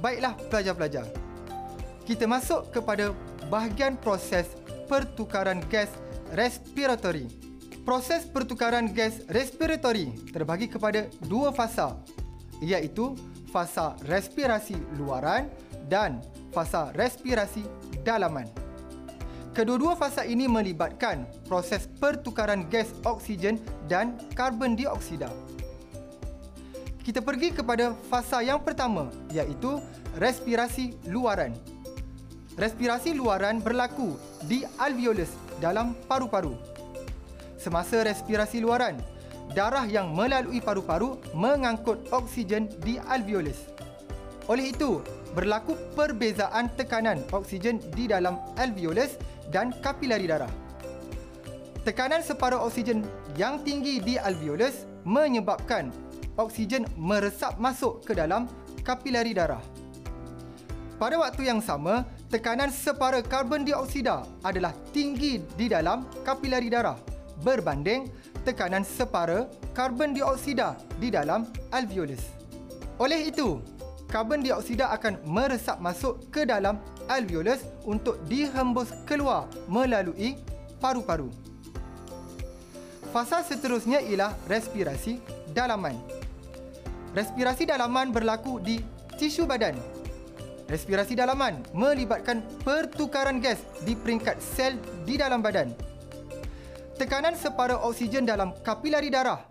Baiklah 0.00 0.32
pelajar-pelajar 0.48 1.19
kita 2.10 2.26
masuk 2.26 2.74
kepada 2.74 3.14
bahagian 3.46 3.94
proses 3.94 4.50
pertukaran 4.90 5.62
gas 5.70 5.86
respiratory. 6.34 7.30
Proses 7.86 8.26
pertukaran 8.26 8.90
gas 8.90 9.22
respiratory 9.30 10.10
terbagi 10.34 10.66
kepada 10.66 11.06
dua 11.30 11.54
fasa 11.54 11.94
iaitu 12.58 13.14
fasa 13.54 13.94
respirasi 14.10 14.74
luaran 14.98 15.46
dan 15.86 16.18
fasa 16.50 16.90
respirasi 16.98 17.62
dalaman. 18.02 18.50
Kedua-dua 19.54 19.94
fasa 19.94 20.26
ini 20.26 20.50
melibatkan 20.50 21.30
proses 21.46 21.86
pertukaran 22.02 22.66
gas 22.66 22.90
oksigen 23.06 23.62
dan 23.86 24.18
karbon 24.34 24.74
dioksida. 24.74 25.30
Kita 27.06 27.22
pergi 27.22 27.54
kepada 27.54 27.94
fasa 28.10 28.42
yang 28.42 28.58
pertama 28.58 29.14
iaitu 29.30 29.78
respirasi 30.18 30.98
luaran. 31.06 31.54
Respirasi 32.60 33.16
luaran 33.16 33.64
berlaku 33.64 34.20
di 34.44 34.68
alveolus 34.76 35.32
dalam 35.64 35.96
paru-paru. 36.04 36.52
Semasa 37.56 38.04
respirasi 38.04 38.60
luaran, 38.60 39.00
darah 39.56 39.88
yang 39.88 40.12
melalui 40.12 40.60
paru-paru 40.60 41.16
mengangkut 41.32 42.12
oksigen 42.12 42.68
di 42.84 43.00
alveolus. 43.08 43.72
Oleh 44.44 44.76
itu, 44.76 45.00
berlaku 45.32 45.72
perbezaan 45.96 46.68
tekanan 46.76 47.24
oksigen 47.32 47.80
di 47.96 48.04
dalam 48.04 48.36
alveolus 48.60 49.16
dan 49.48 49.72
kapilari 49.80 50.28
darah. 50.28 50.52
Tekanan 51.88 52.20
separa 52.20 52.60
oksigen 52.60 53.08
yang 53.40 53.64
tinggi 53.64 54.04
di 54.04 54.20
alveolus 54.20 54.84
menyebabkan 55.08 55.88
oksigen 56.36 56.84
meresap 57.00 57.56
masuk 57.56 58.04
ke 58.04 58.12
dalam 58.12 58.44
kapilari 58.84 59.32
darah. 59.32 59.64
Pada 61.00 61.16
waktu 61.16 61.48
yang 61.48 61.64
sama, 61.64 62.04
tekanan 62.30 62.70
separa 62.70 63.18
karbon 63.26 63.66
dioksida 63.66 64.22
adalah 64.46 64.70
tinggi 64.94 65.42
di 65.58 65.66
dalam 65.66 66.06
kapilari 66.22 66.70
darah 66.70 66.94
berbanding 67.42 68.06
tekanan 68.46 68.86
separa 68.86 69.50
karbon 69.74 70.14
dioksida 70.14 70.78
di 71.02 71.10
dalam 71.10 71.50
alveolus. 71.74 72.22
Oleh 73.02 73.34
itu, 73.34 73.58
karbon 74.06 74.46
dioksida 74.46 74.94
akan 74.94 75.18
meresap 75.26 75.82
masuk 75.82 76.22
ke 76.30 76.46
dalam 76.46 76.78
alveolus 77.10 77.66
untuk 77.82 78.22
dihembus 78.30 78.94
keluar 79.10 79.50
melalui 79.66 80.38
paru-paru. 80.78 81.28
Fasa 83.10 83.42
seterusnya 83.42 83.98
ialah 84.06 84.38
respirasi 84.46 85.18
dalaman. 85.50 85.98
Respirasi 87.10 87.66
dalaman 87.66 88.14
berlaku 88.14 88.62
di 88.62 88.78
tisu 89.18 89.50
badan 89.50 89.74
Respirasi 90.70 91.18
dalaman 91.18 91.66
melibatkan 91.74 92.46
pertukaran 92.62 93.42
gas 93.42 93.58
di 93.82 93.98
peringkat 93.98 94.38
sel 94.38 94.78
di 95.02 95.18
dalam 95.18 95.42
badan. 95.42 95.74
Tekanan 96.94 97.34
separa 97.34 97.74
oksigen 97.82 98.22
dalam 98.22 98.54
kapilari 98.62 99.10
darah 99.10 99.42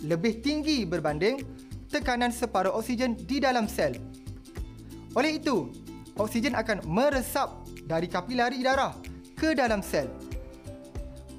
lebih 0.00 0.40
tinggi 0.40 0.88
berbanding 0.88 1.44
tekanan 1.92 2.32
separa 2.32 2.72
oksigen 2.72 3.12
di 3.28 3.44
dalam 3.44 3.68
sel. 3.68 3.92
Oleh 5.12 5.36
itu, 5.36 5.68
oksigen 6.16 6.56
akan 6.56 6.80
meresap 6.88 7.60
dari 7.84 8.08
kapilari 8.08 8.64
darah 8.64 8.96
ke 9.36 9.52
dalam 9.52 9.84
sel. 9.84 10.08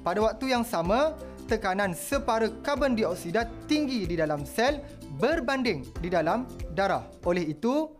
Pada 0.06 0.22
waktu 0.22 0.54
yang 0.54 0.62
sama, 0.62 1.18
tekanan 1.50 1.92
separa 1.92 2.46
karbon 2.62 2.94
dioksida 2.94 3.50
tinggi 3.66 4.06
di 4.06 4.14
dalam 4.14 4.46
sel 4.46 4.78
berbanding 5.18 5.82
di 5.98 6.08
dalam 6.08 6.46
darah. 6.78 7.04
Oleh 7.26 7.42
itu, 7.52 7.90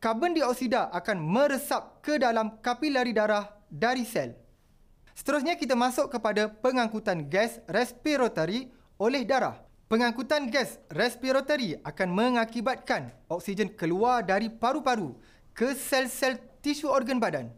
karbon 0.00 0.32
dioksida 0.32 0.88
akan 0.96 1.20
meresap 1.20 2.00
ke 2.00 2.16
dalam 2.16 2.56
kapilari 2.64 3.12
darah 3.12 3.52
dari 3.68 4.08
sel. 4.08 4.32
Seterusnya 5.12 5.60
kita 5.60 5.76
masuk 5.76 6.08
kepada 6.08 6.48
pengangkutan 6.48 7.28
gas 7.28 7.60
respiratory 7.68 8.72
oleh 8.96 9.22
darah. 9.28 9.60
Pengangkutan 9.92 10.48
gas 10.48 10.80
respiratory 10.88 11.76
akan 11.84 12.08
mengakibatkan 12.08 13.12
oksigen 13.28 13.68
keluar 13.76 14.24
dari 14.24 14.48
paru-paru 14.48 15.12
ke 15.52 15.76
sel-sel 15.76 16.40
tisu 16.64 16.88
organ 16.88 17.20
badan. 17.20 17.52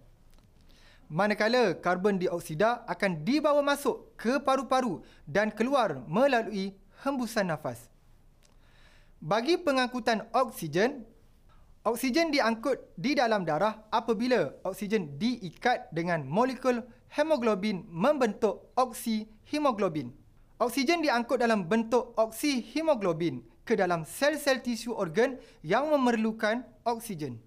Manakala 1.13 1.77
karbon 1.79 2.17
dioksida 2.19 2.83
akan 2.89 3.23
dibawa 3.23 3.61
masuk 3.63 4.17
ke 4.17 4.41
paru-paru 4.43 5.05
dan 5.29 5.53
keluar 5.53 6.01
melalui 6.09 6.73
hembusan 7.05 7.53
nafas. 7.53 7.93
Bagi 9.23 9.61
pengangkutan 9.61 10.27
oksigen, 10.35 11.05
Oksigen 11.83 12.31
diangkut 12.31 12.79
di 12.95 13.19
dalam 13.19 13.43
darah 13.43 13.91
apabila 13.91 14.55
oksigen 14.63 15.19
diikat 15.19 15.91
dengan 15.91 16.23
molekul 16.23 16.79
hemoglobin 17.11 17.83
membentuk 17.91 18.71
oksihemoglobin. 18.79 20.15
Oksigen 20.63 21.03
diangkut 21.03 21.43
dalam 21.43 21.67
bentuk 21.67 22.15
oksihemoglobin 22.15 23.43
ke 23.67 23.75
dalam 23.75 24.07
sel-sel 24.07 24.63
tisu 24.63 24.95
organ 24.95 25.43
yang 25.67 25.91
memerlukan 25.91 26.63
oksigen. 26.87 27.43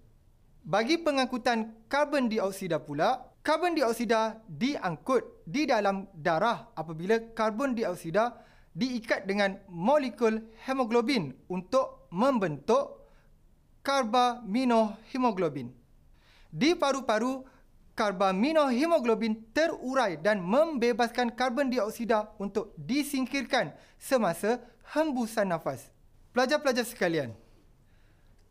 Bagi 0.67 1.00
pengangkutan 1.00 1.71
karbon 1.88 2.28
dioksida 2.28 2.84
pula, 2.84 3.32
karbon 3.39 3.71
dioksida 3.71 4.43
diangkut 4.52 5.48
di 5.48 5.63
dalam 5.63 6.12
darah 6.12 6.76
apabila 6.76 7.24
karbon 7.32 7.71
dioksida 7.71 8.36
diikat 8.76 9.32
dengan 9.32 9.63
molekul 9.71 10.43
hemoglobin 10.67 11.32
untuk 11.48 12.12
membentuk 12.12 13.04
karbaminohemoglobin. 13.86 15.69
Di 16.50 16.74
paru-paru, 16.74 17.45
karbaminohemoglobin 17.93 19.54
terurai 19.54 20.17
dan 20.17 20.41
membebaskan 20.41 21.30
karbon 21.38 21.69
dioksida 21.69 22.34
untuk 22.41 22.74
disingkirkan 22.76 23.78
semasa 24.02 24.58
hembusan 24.98 25.54
nafas. 25.54 25.93
Pelajar-pelajar 26.34 26.84
sekalian, 26.84 27.32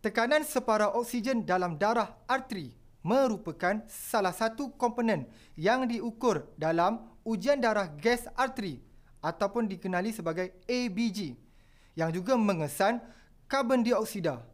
tekanan 0.01 0.47
separa 0.47 0.89
oksigen 0.95 1.45
dalam 1.45 1.77
darah 1.77 2.17
arteri 2.25 2.73
merupakan 3.05 3.85
salah 3.85 4.33
satu 4.33 4.73
komponen 4.81 5.29
yang 5.61 5.85
diukur 5.85 6.49
dalam 6.57 7.05
ujian 7.21 7.61
darah 7.61 7.93
gas 8.01 8.25
arteri 8.33 8.81
ataupun 9.21 9.69
dikenali 9.69 10.09
sebagai 10.09 10.57
ABG 10.65 11.37
yang 11.93 12.09
juga 12.09 12.33
mengesan 12.41 13.05
karbon 13.45 13.85
dioksida 13.85 14.54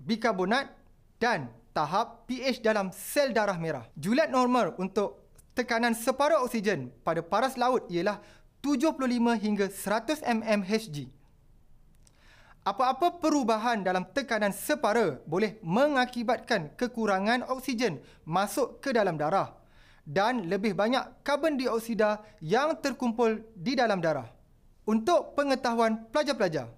bikarbonat 0.00 0.72
dan 1.20 1.52
tahap 1.76 2.26
pH 2.26 2.64
dalam 2.64 2.90
sel 2.90 3.30
darah 3.30 3.56
merah. 3.56 3.86
Juliet 3.94 4.32
normal 4.32 4.74
untuk 4.80 5.20
tekanan 5.54 5.94
separuh 5.94 6.42
oksigen 6.42 6.90
pada 7.04 7.22
paras 7.22 7.54
laut 7.54 7.86
ialah 7.92 8.18
75 8.60 8.96
hingga 9.40 9.66
100 9.72 10.24
mm 10.24 10.60
Hg. 10.64 10.96
Apa-apa 12.60 13.16
perubahan 13.16 13.80
dalam 13.80 14.04
tekanan 14.12 14.52
separa 14.52 15.16
boleh 15.24 15.56
mengakibatkan 15.64 16.76
kekurangan 16.76 17.48
oksigen 17.48 18.04
masuk 18.28 18.84
ke 18.84 18.92
dalam 18.92 19.16
darah 19.16 19.56
dan 20.04 20.44
lebih 20.44 20.76
banyak 20.76 21.24
karbon 21.24 21.56
dioksida 21.56 22.20
yang 22.44 22.76
terkumpul 22.76 23.40
di 23.56 23.72
dalam 23.72 24.04
darah. 24.04 24.28
Untuk 24.84 25.32
pengetahuan 25.38 26.04
pelajar-pelajar, 26.12 26.68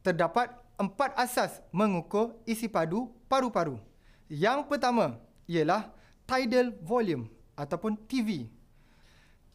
terdapat 0.00 0.48
empat 0.78 1.12
asas 1.18 1.58
mengukur 1.74 2.38
isi 2.46 2.70
padu 2.70 3.10
paru-paru. 3.26 3.76
Yang 4.30 4.70
pertama 4.70 5.18
ialah 5.50 5.90
tidal 6.24 6.72
volume 6.86 7.26
ataupun 7.58 7.98
TV. 8.06 8.46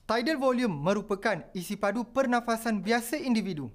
Tidal 0.04 0.36
volume 0.36 0.76
merupakan 0.76 1.48
isi 1.56 1.80
padu 1.80 2.04
pernafasan 2.04 2.84
biasa 2.84 3.16
individu 3.16 3.72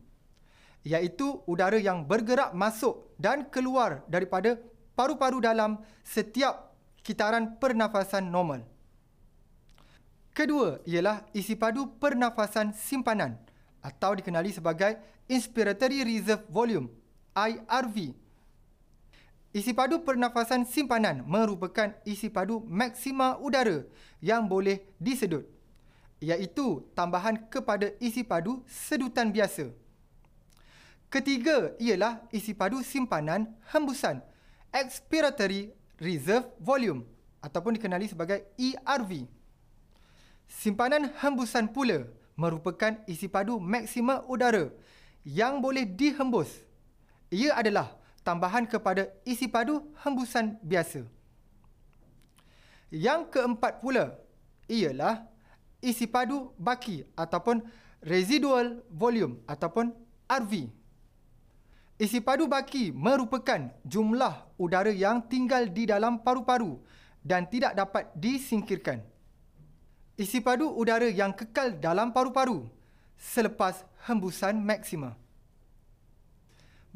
iaitu 0.86 1.42
udara 1.48 1.76
yang 1.80 2.06
bergerak 2.06 2.54
masuk 2.54 3.12
dan 3.18 3.48
keluar 3.50 4.04
daripada 4.06 4.56
paru-paru 4.94 5.42
dalam 5.42 5.80
setiap 6.06 6.76
kitaran 7.02 7.58
pernafasan 7.58 8.28
normal. 8.28 8.62
Kedua 10.36 10.78
ialah 10.86 11.26
isi 11.34 11.58
padu 11.58 11.98
pernafasan 11.98 12.70
simpanan 12.70 13.34
atau 13.82 14.14
dikenali 14.14 14.54
sebagai 14.54 14.94
inspiratory 15.26 16.06
reserve 16.06 16.46
volume 16.46 16.97
IRV. 17.38 18.14
Isi 19.54 19.72
padu 19.72 20.02
pernafasan 20.02 20.66
simpanan 20.66 21.22
merupakan 21.24 21.94
isi 22.02 22.28
padu 22.28 22.60
maksima 22.66 23.38
udara 23.38 23.86
yang 24.18 24.44
boleh 24.44 24.82
disedut 24.98 25.46
iaitu 26.18 26.82
tambahan 26.98 27.46
kepada 27.46 27.94
isi 28.02 28.26
padu 28.26 28.60
sedutan 28.66 29.30
biasa. 29.30 29.70
Ketiga 31.08 31.72
ialah 31.80 32.20
isi 32.34 32.52
padu 32.52 32.84
simpanan 32.84 33.48
hembusan 33.72 34.20
expiratory 34.74 35.72
reserve 35.96 36.44
volume 36.60 37.08
ataupun 37.40 37.80
dikenali 37.80 38.10
sebagai 38.10 38.44
ERV. 38.60 39.24
Simpanan 40.48 41.08
hembusan 41.24 41.72
pula 41.72 42.04
merupakan 42.36 43.00
isi 43.08 43.30
padu 43.30 43.56
maksima 43.56 44.20
udara 44.28 44.68
yang 45.24 45.64
boleh 45.64 45.88
dihembus. 45.88 46.67
Ia 47.28 47.60
adalah 47.60 47.92
tambahan 48.24 48.64
kepada 48.64 49.08
isi 49.24 49.48
padu 49.48 49.84
hembusan 50.00 50.56
biasa. 50.64 51.04
Yang 52.88 53.20
keempat 53.36 53.84
pula 53.84 54.16
ialah 54.68 55.28
isi 55.84 56.08
padu 56.08 56.56
baki 56.56 57.04
ataupun 57.12 57.60
residual 58.00 58.80
volume 58.88 59.44
ataupun 59.44 59.92
RV. 60.24 60.72
Isi 61.98 62.22
padu 62.22 62.46
baki 62.46 62.94
merupakan 62.94 63.74
jumlah 63.82 64.54
udara 64.56 64.94
yang 64.94 65.20
tinggal 65.26 65.66
di 65.66 65.84
dalam 65.84 66.22
paru-paru 66.22 66.78
dan 67.20 67.44
tidak 67.50 67.74
dapat 67.74 68.08
disingkirkan. 68.14 69.02
Isi 70.14 70.38
padu 70.40 70.70
udara 70.72 71.10
yang 71.10 71.34
kekal 71.34 71.74
dalam 71.76 72.14
paru-paru 72.14 72.70
selepas 73.18 73.82
hembusan 74.06 74.62
maksima. 74.62 75.18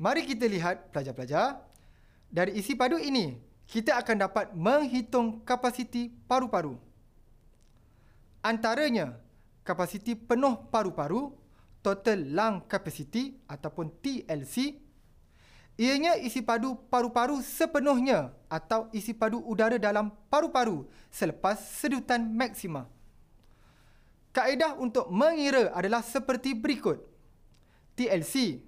Mari 0.03 0.27
kita 0.27 0.51
lihat 0.51 0.91
pelajar-pelajar. 0.91 1.63
Dari 2.27 2.59
isi 2.59 2.75
padu 2.75 2.99
ini, 2.99 3.39
kita 3.71 3.95
akan 4.03 4.17
dapat 4.27 4.47
menghitung 4.57 5.47
kapasiti 5.47 6.11
paru-paru 6.27 6.75
antaranya 8.43 9.17
kapasiti 9.63 10.19
penuh 10.19 10.59
paru-paru, 10.69 11.31
total 11.81 12.19
lung 12.35 12.67
capacity 12.67 13.39
ataupun 13.47 13.95
TLC, 14.03 14.77
ianya 15.79 16.19
isi 16.19 16.43
padu 16.43 16.77
paru-paru 16.91 17.39
sepenuhnya 17.41 18.35
atau 18.51 18.91
isi 18.91 19.15
padu 19.15 19.41
udara 19.47 19.79
dalam 19.79 20.11
paru-paru 20.29 20.91
selepas 21.09 21.57
sedutan 21.79 22.27
maksima. 22.27 22.91
Kaedah 24.35 24.77
untuk 24.81 25.07
mengira 25.13 25.71
adalah 25.77 26.03
seperti 26.03 26.57
berikut. 26.57 26.99
TLC 27.93 28.65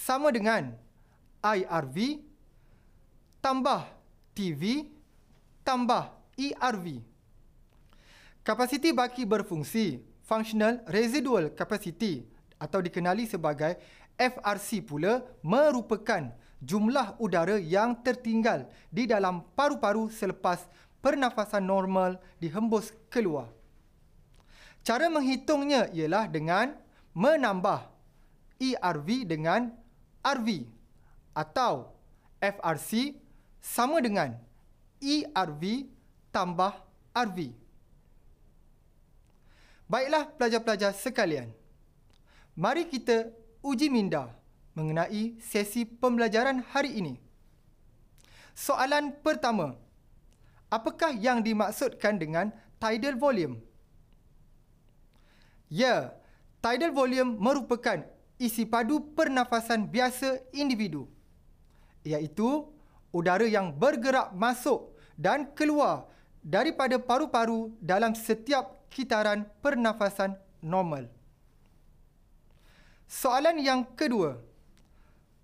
sama 0.00 0.32
dengan 0.32 0.72
IRV 1.44 2.24
tambah 3.44 3.84
TV 4.32 4.88
tambah 5.60 6.08
ERV. 6.40 7.04
Kapasiti 8.40 8.96
baki 8.96 9.28
berfungsi, 9.28 10.00
functional 10.24 10.80
residual 10.88 11.52
capacity 11.52 12.24
atau 12.56 12.80
dikenali 12.80 13.28
sebagai 13.28 13.76
FRC 14.16 14.80
pula 14.84 15.20
merupakan 15.44 16.32
jumlah 16.60 17.20
udara 17.20 17.60
yang 17.60 17.96
tertinggal 18.00 18.68
di 18.88 19.04
dalam 19.04 19.44
paru-paru 19.52 20.08
selepas 20.08 20.64
pernafasan 21.04 21.64
normal 21.64 22.20
dihembus 22.40 22.92
keluar. 23.12 23.48
Cara 24.80 25.12
menghitungnya 25.12 25.92
ialah 25.92 26.24
dengan 26.28 26.72
menambah 27.12 27.84
ERV 28.60 29.28
dengan 29.28 29.72
RV 30.20 30.68
atau 31.32 31.92
FRC 32.40 33.16
sama 33.60 34.00
dengan 34.00 34.36
ERV 35.00 35.88
tambah 36.32 36.72
RV. 37.16 37.38
Baiklah 39.90 40.30
pelajar-pelajar 40.38 40.94
sekalian. 40.94 41.50
Mari 42.54 42.86
kita 42.86 43.32
uji 43.64 43.90
minda 43.90 44.30
mengenai 44.78 45.34
sesi 45.42 45.82
pembelajaran 45.82 46.62
hari 46.70 47.00
ini. 47.00 47.14
Soalan 48.54 49.16
pertama. 49.24 49.74
Apakah 50.70 51.10
yang 51.10 51.42
dimaksudkan 51.42 52.14
dengan 52.14 52.54
tidal 52.78 53.18
volume? 53.18 53.58
Ya, 55.66 56.14
tidal 56.62 56.94
volume 56.94 57.34
merupakan 57.34 58.06
isi 58.40 58.64
padu 58.64 59.12
pernafasan 59.12 59.84
biasa 59.84 60.40
individu 60.56 61.04
iaitu 62.00 62.64
udara 63.12 63.44
yang 63.44 63.68
bergerak 63.76 64.32
masuk 64.32 64.96
dan 65.20 65.52
keluar 65.52 66.08
daripada 66.40 66.96
paru-paru 66.96 67.76
dalam 67.84 68.16
setiap 68.16 68.88
kitaran 68.88 69.44
pernafasan 69.60 70.40
normal. 70.64 71.12
Soalan 73.04 73.60
yang 73.60 73.84
kedua. 73.92 74.40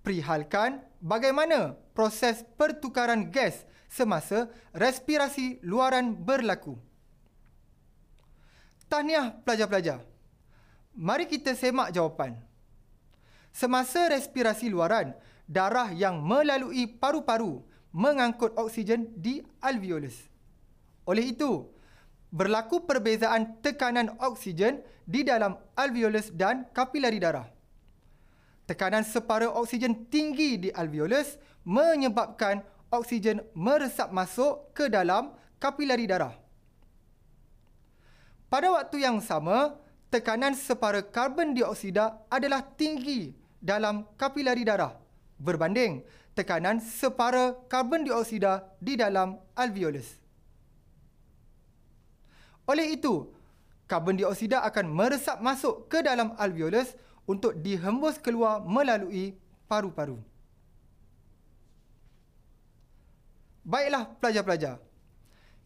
Perihalkan 0.00 0.86
bagaimana 1.02 1.74
proses 1.90 2.46
pertukaran 2.54 3.26
gas 3.26 3.66
semasa 3.90 4.46
respirasi 4.70 5.58
luaran 5.66 6.14
berlaku. 6.14 6.78
Tahniah 8.86 9.34
pelajar-pelajar. 9.42 10.06
Mari 10.94 11.26
kita 11.26 11.58
semak 11.58 11.90
jawapan. 11.90 12.38
Semasa 13.56 14.12
respirasi 14.12 14.68
luaran, 14.68 15.16
darah 15.48 15.88
yang 15.88 16.20
melalui 16.20 16.84
paru-paru 16.84 17.64
mengangkut 17.88 18.52
oksigen 18.52 19.08
di 19.16 19.40
alveolus. 19.64 20.28
Oleh 21.08 21.32
itu, 21.32 21.64
berlaku 22.28 22.84
perbezaan 22.84 23.56
tekanan 23.64 24.12
oksigen 24.20 24.84
di 25.08 25.24
dalam 25.24 25.56
alveolus 25.72 26.28
dan 26.36 26.68
kapilari 26.76 27.16
darah. 27.16 27.48
Tekanan 28.68 29.08
separuh 29.08 29.56
oksigen 29.56 30.04
tinggi 30.12 30.60
di 30.60 30.68
alveolus 30.76 31.40
menyebabkan 31.64 32.60
oksigen 32.92 33.40
meresap 33.56 34.12
masuk 34.12 34.68
ke 34.76 34.92
dalam 34.92 35.32
kapilari 35.56 36.04
darah. 36.04 36.36
Pada 38.52 38.68
waktu 38.68 39.00
yang 39.00 39.16
sama, 39.24 39.80
tekanan 40.12 40.52
separuh 40.52 41.08
karbon 41.08 41.56
dioksida 41.56 42.20
adalah 42.28 42.60
tinggi 42.60 43.45
dalam 43.66 44.06
kapilari 44.14 44.62
darah 44.62 44.94
berbanding 45.42 46.06
tekanan 46.38 46.78
separuh 46.78 47.66
karbon 47.66 48.06
dioksida 48.06 48.62
di 48.78 48.94
dalam 48.94 49.42
alveolus. 49.58 50.20
Oleh 52.70 52.94
itu, 52.94 53.26
karbon 53.90 54.14
dioksida 54.14 54.62
akan 54.62 54.86
meresap 54.86 55.42
masuk 55.42 55.90
ke 55.90 55.98
dalam 56.06 56.34
alveolus 56.38 56.94
untuk 57.26 57.58
dihembus 57.58 58.22
keluar 58.22 58.62
melalui 58.62 59.34
paru-paru. 59.66 60.18
Baiklah 63.66 64.14
pelajar-pelajar. 64.22 64.78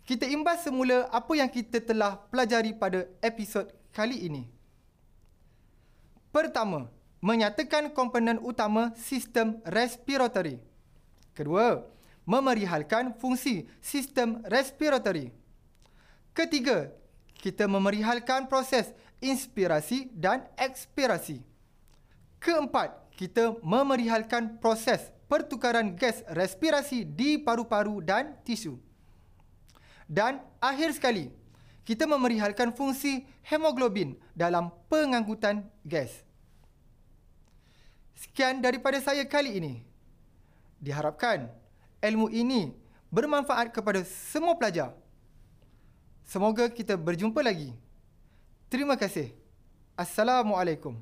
Kita 0.09 0.25
imbas 0.25 0.65
semula 0.65 1.05
apa 1.13 1.33
yang 1.37 1.53
kita 1.53 1.85
telah 1.85 2.17
pelajari 2.33 2.73
pada 2.73 3.05
episod 3.21 3.69
kali 3.93 4.25
ini. 4.25 4.49
Pertama, 6.33 6.89
menyatakan 7.21 7.93
komponen 7.93 8.41
utama 8.41 8.93
sistem 8.97 9.61
respiratory. 9.69 10.61
Kedua, 11.37 11.85
memerihalkan 12.25 13.17
fungsi 13.17 13.69
sistem 13.81 14.41
respiratory. 14.49 15.33
Ketiga, 16.33 16.93
kita 17.41 17.65
memerihalkan 17.69 18.49
proses 18.49 18.93
inspirasi 19.21 20.09
dan 20.13 20.49
ekspirasi. 20.57 21.45
Keempat, 22.41 22.97
kita 23.17 23.57
memerihalkan 23.61 24.57
proses 24.61 25.13
pertukaran 25.29 25.93
gas 25.93 26.25
respirasi 26.33 27.05
di 27.05 27.37
paru-paru 27.37 28.01
dan 28.01 28.37
tisu. 28.43 28.81
Dan 30.09 30.41
akhir 30.59 30.97
sekali, 30.97 31.31
kita 31.85 32.09
memerihalkan 32.09 32.73
fungsi 32.75 33.29
hemoglobin 33.45 34.17
dalam 34.35 34.73
pengangkutan 34.89 35.69
gas. 35.85 36.30
Sekian 38.21 38.61
daripada 38.61 39.01
saya 39.01 39.25
kali 39.25 39.57
ini. 39.57 39.75
Diharapkan 40.77 41.49
ilmu 42.05 42.29
ini 42.29 42.77
bermanfaat 43.09 43.73
kepada 43.73 44.05
semua 44.05 44.53
pelajar. 44.61 44.93
Semoga 46.29 46.69
kita 46.69 47.01
berjumpa 47.01 47.41
lagi. 47.41 47.73
Terima 48.69 48.93
kasih. 48.93 49.33
Assalamualaikum. 49.97 51.01